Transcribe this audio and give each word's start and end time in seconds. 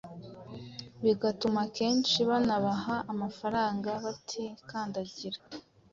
bigatuma 1.03 1.59
akenshi 1.67 2.17
banabaha 2.29 2.95
amafaranga 3.13 3.89
batikandagira. 4.03 5.39